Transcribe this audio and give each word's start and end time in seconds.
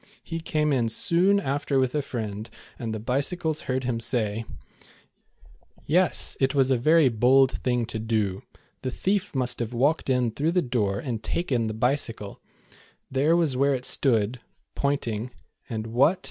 He 0.23 0.39
came 0.39 0.73
in 0.73 0.89
soon 0.89 1.39
after 1.39 1.77
with 1.77 1.93
a 1.93 2.01
friend, 2.01 2.49
and 2.79 2.91
the 2.91 2.99
bicycles 2.99 3.61
heard 3.69 3.83
him 3.83 3.99
say: 3.99 4.45
"Yes, 5.85 6.35
't 6.41 6.55
was 6.57 6.71
a 6.71 6.75
very 6.75 7.07
bold 7.07 7.51
thing 7.61 7.85
to 7.85 7.99
do. 7.99 8.41
The 8.81 8.89
thief 8.89 9.35
must 9.35 9.59
have 9.59 9.73
walked 9.75 10.09
in 10.09 10.31
through 10.31 10.53
the 10.53 10.61
door 10.63 10.97
and 10.97 11.21
The 11.21 11.43
Bold 11.45 11.67
Bad 11.69 11.79
Bicycle. 11.79 12.41
231 13.13 13.13
taken 13.13 13.13
the 13.13 13.21
bicycle. 13.21 13.21
There 13.21 13.35
was 13.35 13.55
where 13.55 13.75
it 13.75 13.85
stood 13.85 14.39
[pointing], 14.73 15.29
and 15.69 15.85
what? 15.85 16.19